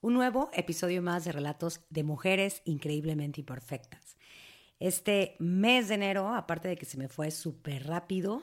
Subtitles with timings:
[0.00, 4.16] un nuevo episodio más de Relatos de Mujeres Increíblemente Imperfectas.
[4.78, 8.42] Este mes de enero, aparte de que se me fue súper rápido,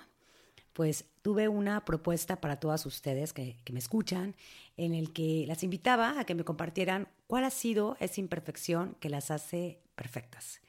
[0.73, 4.35] pues tuve una propuesta para todas ustedes que, que, me escuchan,
[4.77, 9.09] en el que las invitaba a que me compartieran cuál ha sido esa imperfección que
[9.09, 10.61] las hace perfectas.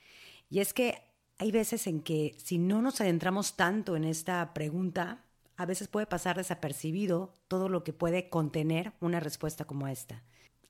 [0.48, 1.02] Y es que
[1.36, 5.22] hay veces en que si no nos adentramos tanto en esta pregunta,
[5.58, 10.22] a veces puede pasar desapercibido todo lo que puede contener una respuesta como esta.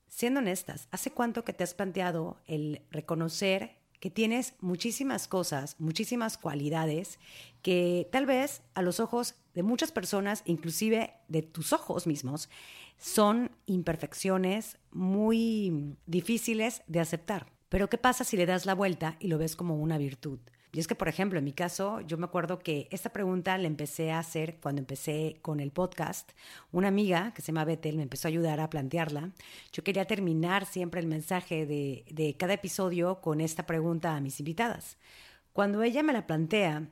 [0.09, 6.37] Siendo honestas, ¿hace cuánto que te has planteado el reconocer que tienes muchísimas cosas, muchísimas
[6.37, 7.19] cualidades
[7.61, 12.49] que tal vez a los ojos de muchas personas, inclusive de tus ojos mismos,
[12.97, 17.45] son imperfecciones muy difíciles de aceptar?
[17.69, 20.39] Pero ¿qué pasa si le das la vuelta y lo ves como una virtud?
[20.71, 23.67] Y es que, por ejemplo, en mi caso, yo me acuerdo que esta pregunta la
[23.67, 26.31] empecé a hacer cuando empecé con el podcast.
[26.71, 29.31] Una amiga que se llama Bethel me empezó a ayudar a plantearla.
[29.73, 34.39] Yo quería terminar siempre el mensaje de, de cada episodio con esta pregunta a mis
[34.39, 34.97] invitadas.
[35.53, 36.87] Cuando ella me la plantea,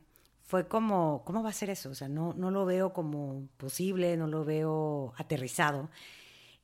[0.48, 1.90] fue como, ¿cómo va a ser eso?
[1.90, 5.90] O sea, no, no lo veo como posible, no lo veo aterrizado.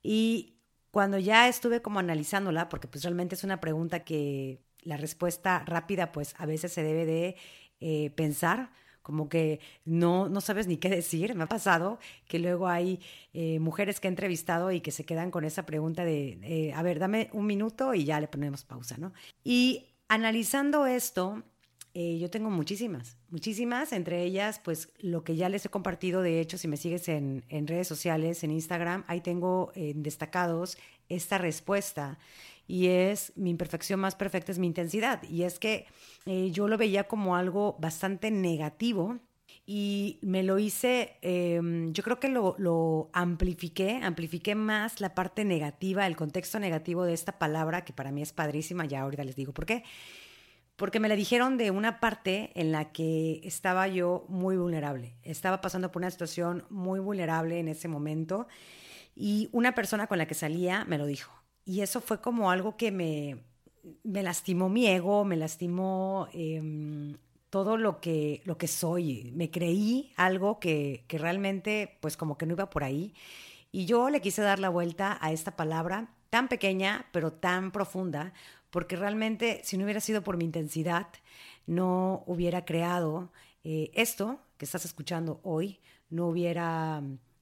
[0.01, 0.55] Y
[0.91, 6.11] cuando ya estuve como analizándola, porque pues realmente es una pregunta que la respuesta rápida,
[6.11, 7.35] pues a veces se debe de
[7.79, 11.35] eh, pensar, como que no, no sabes ni qué decir.
[11.35, 13.01] Me ha pasado que luego hay
[13.33, 16.81] eh, mujeres que he entrevistado y que se quedan con esa pregunta de, eh, a
[16.83, 19.11] ver, dame un minuto y ya le ponemos pausa, ¿no?
[19.43, 21.43] Y analizando esto,
[21.95, 26.57] yo tengo muchísimas, muchísimas, entre ellas, pues lo que ya les he compartido, de hecho,
[26.57, 30.75] si me sigues en, en redes sociales, en Instagram, ahí tengo destacados
[31.07, 32.17] esta respuesta
[32.67, 35.21] y es mi imperfección más perfecta es mi intensidad.
[35.23, 35.85] Y es que
[36.25, 39.19] eh, yo lo veía como algo bastante negativo
[39.65, 45.45] y me lo hice, em, yo creo que lo, lo, amplifiqué, amplifiqué más la parte
[45.45, 49.35] negativa, el contexto negativo de esta palabra, que para mí es padrísima, ya ahorita les
[49.35, 49.83] digo por qué.
[50.75, 55.15] Porque me la dijeron de una parte en la que estaba yo muy vulnerable.
[55.21, 58.47] Estaba pasando por una situación muy vulnerable en ese momento
[59.15, 61.42] y una persona con la que salía me lo dijo.
[61.65, 63.37] Y eso fue como algo que me,
[64.03, 67.17] me lastimó mi ego, me lastimó em,
[67.49, 69.31] todo lo que, lo que soy.
[69.35, 73.13] Me creí algo que, que realmente, pues como que no iba por ahí.
[73.71, 78.33] Y yo le quise dar la vuelta a esta palabra tan pequeña, pero tan profunda,
[78.69, 81.07] porque realmente si no hubiera sido por mi intensidad,
[81.67, 83.31] no hubiera creado
[83.63, 87.01] eh, esto que estás escuchando hoy, no hubiera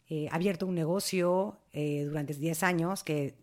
[0.10, 3.36] eh, abierto un negocio eh, durante 10 años que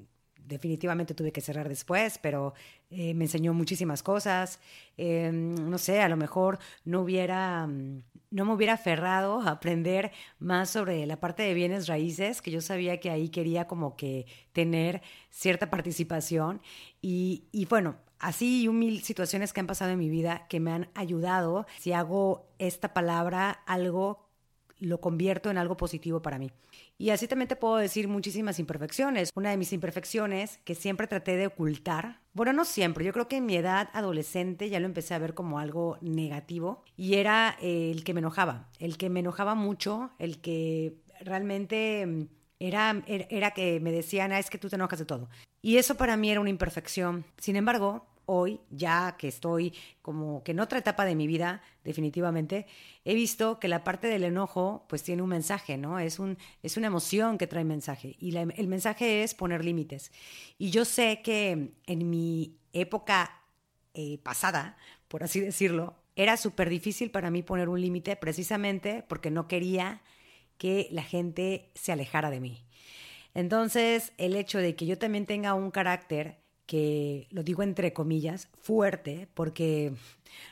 [0.48, 2.54] definitivamente tuve que cerrar después, pero
[2.90, 4.60] eh, me enseñó muchísimas cosas.
[4.96, 10.70] Em, no sé, a lo mejor no hubiera, no me hubiera aferrado a aprender más
[10.70, 15.02] sobre la parte de bienes raíces, que yo sabía que ahí quería como que tener
[15.30, 16.60] cierta participación.
[17.00, 20.60] Y, y bueno, así y un mil situaciones que han pasado en mi vida que
[20.60, 21.66] me han ayudado.
[21.78, 24.27] Si hago esta palabra algo,
[24.80, 26.50] lo convierto en algo positivo para mí.
[26.98, 29.30] Y así también te puedo decir muchísimas imperfecciones.
[29.34, 33.36] Una de mis imperfecciones que siempre traté de ocultar, bueno, no siempre, yo creo que
[33.36, 37.90] en mi edad adolescente ya lo empecé a ver como algo negativo y era eh,
[37.90, 42.26] el que me enojaba, el que me enojaba mucho, el que realmente mm,
[42.60, 45.28] era, era que me decían, ah, es que tú te enojas de todo.
[45.62, 47.24] Y eso para mí era una imperfección.
[47.36, 49.72] Sin embargo, hoy, ya que estoy
[50.02, 52.66] como que en otra etapa de mi vida, definitivamente,
[53.04, 55.98] he visto que la parte del enojo pues tiene un mensaje, ¿no?
[55.98, 60.12] Es, un, es una emoción que trae mensaje y el mensaje es poner límites.
[60.58, 63.42] Y yo sé que en mi época
[63.94, 64.76] eh, pasada,
[65.08, 70.02] por así decirlo, era súper difícil para mí poner un límite precisamente porque no quería
[70.58, 72.66] que la gente se alejara de mí.
[73.32, 78.50] Entonces, el hecho de que yo también tenga un carácter que lo digo entre comillas,
[78.60, 79.94] fuerte, porque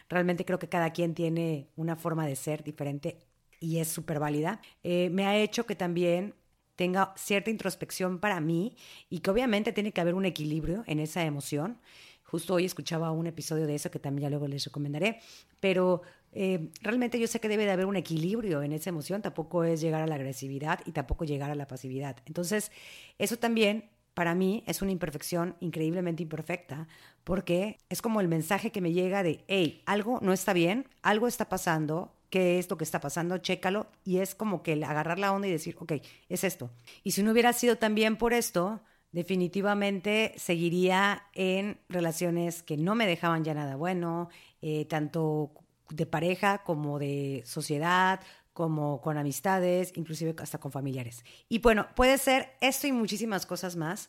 [0.09, 3.19] realmente creo que cada quien tiene una forma de ser diferente
[3.61, 6.35] y es súper válida, eh, me ha hecho que también
[6.75, 8.77] tenga cierta introspección para mí
[9.11, 11.79] y que obviamente tiene que haber un equilibrio en esa emoción.
[12.25, 15.21] Justo hoy escuchaba un episodio de eso que también ya luego les recomendaré,
[15.61, 16.01] pero
[16.33, 19.83] eh, realmente yo sé que debe de haber un equilibrio en esa emoción, tampoco es
[19.83, 22.17] llegar a la agresividad y tampoco llegar a la pasividad.
[22.25, 22.73] Entonces,
[23.19, 26.89] eso también para mí es una imperfección increíblemente imperfecta,
[27.23, 31.29] porque es como el mensaje que me llega de, hey, algo no está bien, algo
[31.29, 33.37] está pasando, ¿qué es lo que está pasando?
[33.37, 33.89] Chécalo.
[34.05, 35.93] Y es como que agarrar la onda y decir, ok,
[36.31, 36.71] es esto.
[37.05, 38.81] Y si no hubiera sido también por esto,
[39.13, 44.31] definitivamente seguiría en relaciones que no me dejaban ya nada bueno,
[44.63, 45.51] eh, tanto
[45.91, 48.21] de pareja como de sociedad,
[48.57, 51.25] como con amistades, inclusive hasta con familiares.
[51.49, 54.09] Y bueno, puede ser esto y muchísimas cosas más,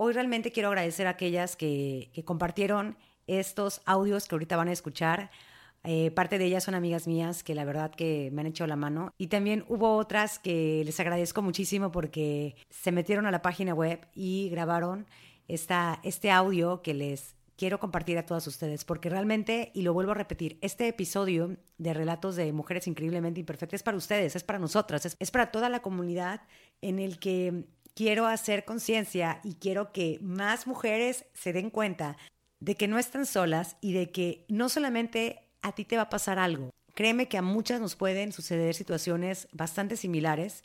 [0.00, 2.96] Hoy realmente quiero agradecer a aquellas que, que compartieron
[3.26, 5.28] estos audios que ahorita van a escuchar.
[5.82, 8.76] Eh, parte de ellas son amigas mías que la verdad que me han echado la
[8.76, 9.12] mano.
[9.18, 14.06] Y también hubo otras que les agradezco muchísimo porque se metieron a la página web
[14.14, 15.08] y grabaron
[15.48, 18.84] esta, este audio que les quiero compartir a todas ustedes.
[18.84, 23.80] Porque realmente, y lo vuelvo a repetir, este episodio de relatos de mujeres increíblemente imperfectas
[23.80, 26.42] es para ustedes, es para nosotras, es, es para toda la comunidad
[26.80, 27.64] en el que
[27.94, 32.16] quiero hacer conciencia y quiero que más mujeres se den cuenta
[32.60, 36.10] de que no están solas y de que no solamente a ti te va a
[36.10, 36.70] pasar algo.
[36.94, 40.62] Créeme que a muchas nos pueden suceder situaciones bastante similares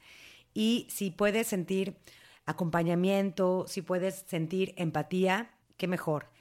[0.54, 1.96] y si puedes sentir
[2.46, 6.33] acompañamiento, si puedes sentir empatía, qué mejor.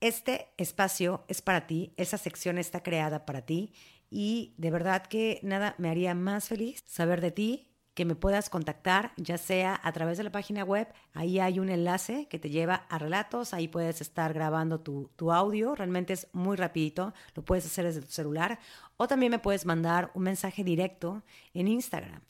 [0.00, 3.74] Este espacio es para ti, esa sección está creada para ti
[4.08, 8.48] y de verdad que nada me haría más feliz saber de ti, que me puedas
[8.48, 12.48] contactar, ya sea a través de la página web, ahí hay un enlace que te
[12.48, 17.44] lleva a relatos, ahí puedes estar grabando tu, tu, audio, realmente es muy rapidito, lo
[17.44, 18.58] puedes hacer desde tu celular,
[18.96, 22.22] o también me puedes mandar un mensaje directo en Instagram.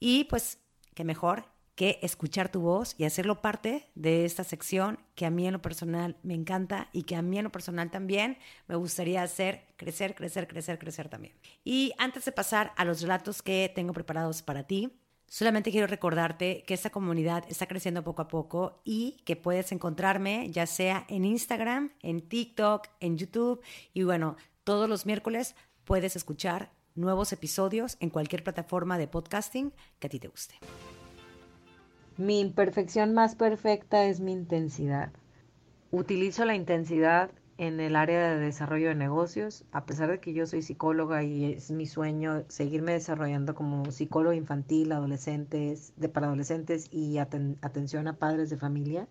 [0.00, 0.58] Y pues,
[0.94, 1.51] qué mejor
[2.02, 6.16] escuchar tu voz y hacerlo parte de esta sección que a mí en lo personal
[6.22, 8.38] me encanta y que a mí en lo personal también
[8.68, 11.34] me gustaría hacer crecer, crecer, crecer, crecer también.
[11.64, 14.98] Y antes de pasar a los relatos que tengo preparados para ti,
[15.32, 20.50] Solamente quiero recordarte que esta comunidad está creciendo poco a poco y que puedes encontrarme
[20.50, 23.62] ya sea en Instagram, en TikTok, en YouTube
[23.94, 30.08] y bueno, todos los miércoles puedes escuchar nuevos episodios en cualquier plataforma de podcasting que
[30.08, 30.56] a ti te guste.
[32.22, 35.10] Mi imperfección más perfecta es mi intensidad.
[35.90, 40.46] Utilizo la intensidad en el área de desarrollo de negocios, a pesar de que yo
[40.46, 46.86] soy psicóloga y es mi sueño seguirme desarrollando como psicólogo infantil, adolescentes, de, para adolescentes
[46.92, 49.08] y atención a padres de familia.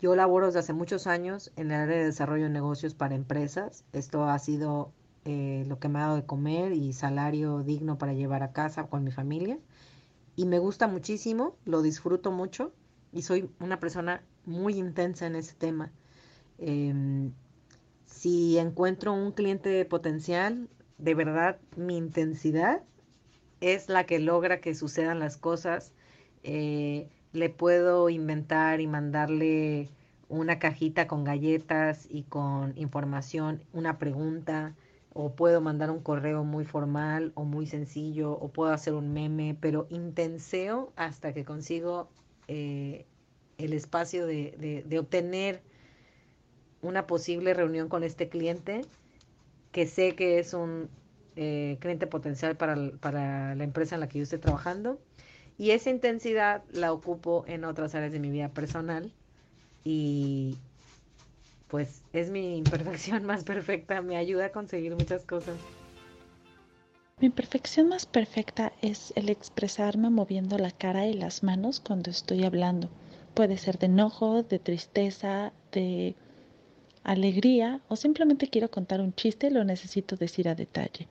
[0.00, 3.84] Yo laboro desde hace muchos años en el área de desarrollo de negocios para empresas.
[3.92, 4.90] Esto ha sido
[5.24, 8.88] eh, lo que me ha dado de comer y salario digno para llevar a casa
[8.88, 9.56] con mi familia.
[10.38, 12.72] Y me gusta muchísimo, lo disfruto mucho
[13.12, 15.90] y soy una persona muy intensa en ese tema.
[16.58, 17.32] Em,
[18.06, 22.84] si encuentro un cliente potencial, de verdad mi intensidad
[23.60, 25.92] es la que logra que sucedan las cosas.
[26.44, 29.88] Eh, le puedo inventar y mandarle
[30.28, 34.76] una cajita con galletas y con información, una pregunta,
[35.12, 39.56] o puedo mandar un correo muy formal o muy sencillo, o puedo hacer un meme,
[39.60, 42.08] pero intenseo hasta que consigo
[42.46, 43.06] eh,
[43.58, 45.62] el espacio de, de obtener
[46.82, 48.82] una posible reunión con este cliente,
[49.72, 50.88] que sé que es un
[51.40, 54.98] eh, cliente potencial para, para la empresa en la que yo estoy trabajando.
[55.56, 59.12] Y esa intensidad la ocupo en otras áreas de mi vida personal.
[59.84, 60.58] Y
[61.68, 65.56] pues es mi imperfección más perfecta, me ayuda a conseguir muchas cosas.
[67.20, 72.44] Mi imperfección más perfecta es el expresarme moviendo la cara y las manos cuando estoy
[72.44, 72.88] hablando.
[73.34, 76.14] Puede ser de enojo, de tristeza, de
[77.02, 81.08] alegría o simplemente quiero contar un chiste, lo necesito decir a detalle.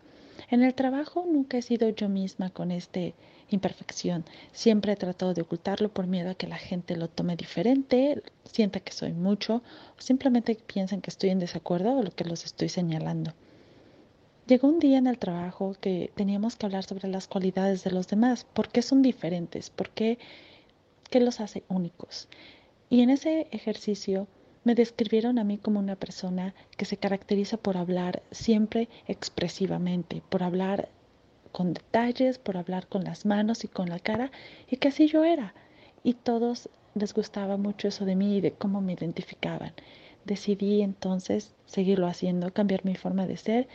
[0.49, 3.01] En el trabajo nunca he sido yo misma con esta
[3.49, 4.25] imperfección.
[4.51, 8.79] Siempre he tratado de ocultarlo por miedo a que la gente lo tome diferente, sienta
[8.79, 9.61] que soy mucho
[9.97, 13.33] o simplemente piensen que estoy en desacuerdo o lo que los estoy señalando.
[14.47, 18.07] Llegó un día en el trabajo que teníamos que hablar sobre las cualidades de los
[18.07, 20.19] demás, por qué son diferentes, por qué,
[21.09, 22.29] qué los hace únicos.
[22.89, 24.27] Y en ese ejercicio
[24.63, 30.43] me describieron a mí como una persona que se caracteriza por hablar siempre expresivamente, por
[30.43, 30.89] hablar
[31.57, 34.29] con detalles, por hablar con las manos y con la cara,
[34.69, 35.55] y que así yo era.
[36.03, 39.73] Y todos les gustaba mucho eso de mí y de cómo me identificaban.
[40.23, 43.67] Decidí entonces seguirlo haciendo, cambiar mi forma de ser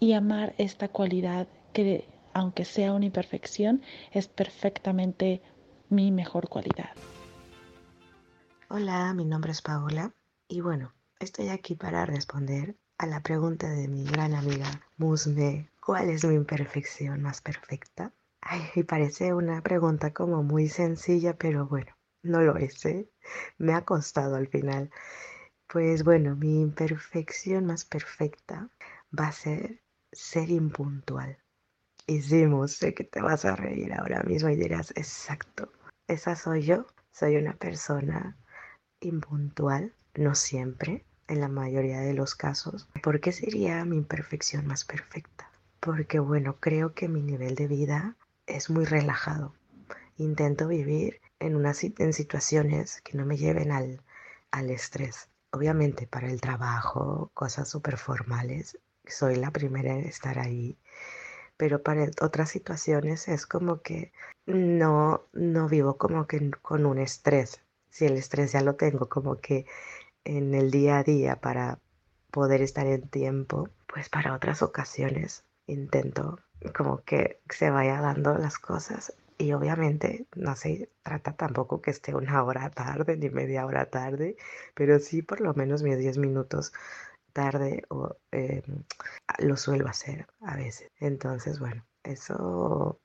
[0.00, 5.42] y amar esta cualidad que, aunque sea una imperfección, es perfectamente
[5.90, 6.90] mi mejor cualidad.
[8.68, 10.12] Hola, mi nombre es Paola
[10.48, 16.10] y bueno, estoy aquí para responder a la pregunta de mi gran amiga Musme, ¿cuál
[16.10, 18.12] es mi imperfección más perfecta?
[18.40, 23.10] Ay, parece una pregunta como muy sencilla, pero bueno, no lo es, ¿eh?
[23.58, 24.90] Me ha costado al final.
[25.66, 28.70] Pues bueno, mi imperfección más perfecta
[29.18, 31.38] va a ser ser impuntual.
[32.06, 35.72] Y sí, sé que te vas a reír ahora mismo y dirás, exacto,
[36.08, 36.86] esa soy yo.
[37.12, 38.36] Soy una persona
[39.00, 42.88] impuntual no siempre, en la mayoría de los casos.
[43.02, 45.51] ¿Por qué sería mi imperfección más perfecta?
[45.84, 49.52] Porque bueno, creo que mi nivel de vida es muy relajado.
[50.16, 54.00] Intento vivir en, una, en situaciones que no me lleven al,
[54.52, 55.28] al estrés.
[55.50, 60.78] Obviamente para el trabajo, cosas súper formales, soy la primera en estar ahí,
[61.56, 64.12] pero para otras situaciones es como que
[64.46, 67.60] no, no vivo como que con un estrés.
[67.90, 69.66] Si el estrés ya lo tengo como que
[70.22, 71.80] en el día a día para
[72.30, 76.38] poder estar en tiempo, pues para otras ocasiones intento
[76.74, 82.14] como que se vaya dando las cosas y obviamente no se trata tampoco que esté
[82.14, 84.36] una hora tarde ni media hora tarde,
[84.74, 86.72] pero sí por lo menos mis 10 minutos
[87.32, 88.84] tarde o em,
[89.38, 90.90] lo suelo hacer a veces.
[91.00, 93.00] Entonces, bueno, eso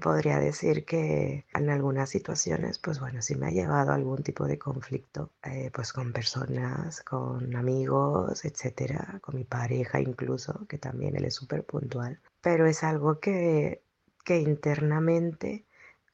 [0.00, 4.46] podría decir que en algunas situaciones, pues bueno, sí me ha llevado a algún tipo
[4.46, 11.16] de conflicto, eh, pues con personas, con amigos, etcétera, con mi pareja incluso, que también
[11.16, 12.20] él es súper puntual.
[12.40, 13.82] Pero es algo que,
[14.24, 15.66] que internamente,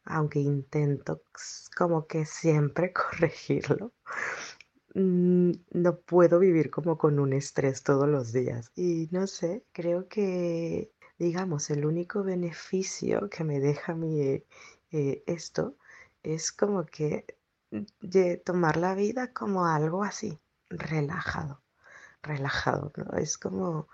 [0.05, 1.23] aunque intento
[1.77, 3.93] como que siempre corregirlo,
[4.95, 8.71] mm, no puedo vivir como con un estrés todos los días.
[8.75, 14.47] Y no sé, creo que digamos, el único beneficio que me deja mi, eh,
[14.93, 15.77] eh, esto
[16.23, 17.27] es como que
[18.01, 20.39] de tomar la vida como algo así,
[20.69, 21.61] relajado,
[22.23, 23.17] relajado, ¿no?
[23.19, 23.89] Es como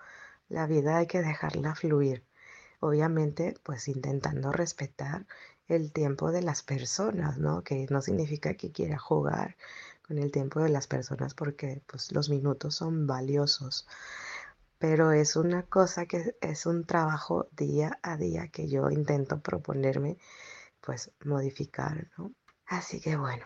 [0.49, 2.25] la vida hay que dejarla fluir.
[2.81, 5.25] Obviamente, pues intentando respetar
[5.67, 7.63] el tiempo de las personas, ¿no?
[7.63, 9.55] Que no significa que quiera jugar
[10.07, 13.87] con el tiempo de las personas porque pues los minutos son valiosos
[14.79, 20.17] pero es una cosa que es un trabajo día a día que yo intento proponerme,
[20.79, 22.31] pues modificar, ¿no?
[22.65, 23.45] Así que bueno,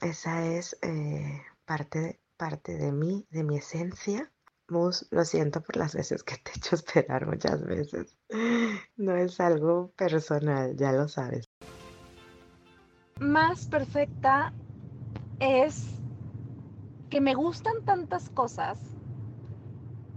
[0.00, 4.32] esa es eh, parte, parte de mí, de mi esencia.
[4.68, 8.16] Mus, lo siento por las veces que te he hecho esperar muchas veces.
[8.96, 11.50] No es algo personal, ya lo sabes.
[13.18, 14.54] Más perfecta
[15.40, 15.84] es
[17.10, 18.78] que me gustan tantas cosas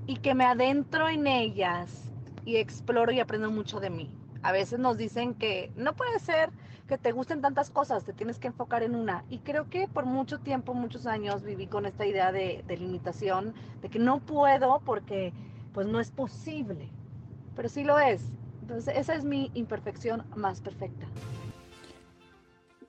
[0.06, 2.12] y que me adentro en ellas
[2.46, 4.12] y exploro y aprendo mucho de mí.
[4.42, 6.50] A veces nos dicen que no puede ser
[6.88, 9.24] que te gusten tantas cosas, te tienes que enfocar en una.
[9.30, 13.90] Y creo que por mucho tiempo, muchos años viví con esta idea de, limitación, de
[13.90, 15.34] que no puedo porque
[15.74, 16.90] pues no es posible.
[17.56, 18.22] Pero sí lo es.
[18.62, 21.08] Entonces esa es mi imperfección más perfecta.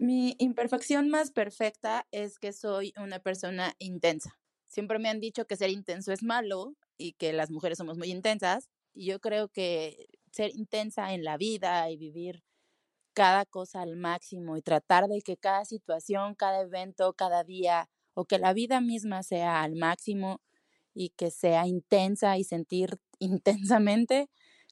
[0.01, 4.37] Mi imperfección más perfecta es que soy una persona intensa.
[4.67, 8.11] Siempre me han dicho que ser intenso es malo y que las mujeres somos muy
[8.11, 8.71] intensas.
[8.93, 12.43] Y yo creo que ser intensa en la vida y vivir
[13.15, 18.25] cada cosa al máximo y tratar de que cada situación, cada evento, cada día o
[18.25, 20.41] que la vida misma sea al máximo
[20.93, 24.29] y que sea intensa y sentir intensamente,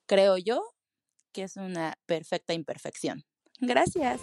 [0.07, 0.62] creo yo
[1.33, 3.25] que es una perfecta imperfección.
[3.61, 4.21] Gracias.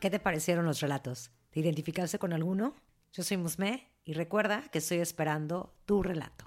[0.00, 1.30] ¿Qué te parecieron los relatos?
[1.50, 2.74] ¿Te identificaste con alguno?
[3.12, 6.46] Yo soy Musme y recuerda que estoy esperando tu relato.